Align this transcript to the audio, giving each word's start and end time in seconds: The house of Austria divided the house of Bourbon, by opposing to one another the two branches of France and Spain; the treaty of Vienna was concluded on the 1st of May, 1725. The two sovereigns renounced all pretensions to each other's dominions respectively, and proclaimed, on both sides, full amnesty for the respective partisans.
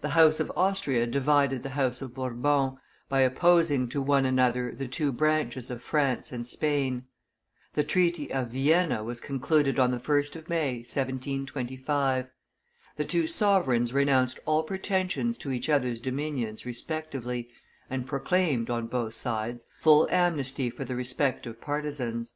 The 0.00 0.08
house 0.16 0.40
of 0.40 0.50
Austria 0.56 1.06
divided 1.06 1.62
the 1.62 1.68
house 1.76 2.00
of 2.00 2.14
Bourbon, 2.14 2.78
by 3.10 3.20
opposing 3.20 3.86
to 3.90 4.00
one 4.00 4.24
another 4.24 4.72
the 4.74 4.88
two 4.88 5.12
branches 5.12 5.70
of 5.70 5.82
France 5.82 6.32
and 6.32 6.46
Spain; 6.46 7.04
the 7.74 7.84
treaty 7.84 8.32
of 8.32 8.48
Vienna 8.48 9.04
was 9.04 9.20
concluded 9.20 9.78
on 9.78 9.90
the 9.90 9.98
1st 9.98 10.36
of 10.36 10.48
May, 10.48 10.76
1725. 10.76 12.30
The 12.96 13.04
two 13.04 13.26
sovereigns 13.26 13.92
renounced 13.92 14.40
all 14.46 14.62
pretensions 14.62 15.36
to 15.36 15.52
each 15.52 15.68
other's 15.68 16.00
dominions 16.00 16.64
respectively, 16.64 17.50
and 17.90 18.06
proclaimed, 18.06 18.70
on 18.70 18.86
both 18.86 19.14
sides, 19.14 19.66
full 19.82 20.08
amnesty 20.10 20.70
for 20.70 20.86
the 20.86 20.96
respective 20.96 21.60
partisans. 21.60 22.32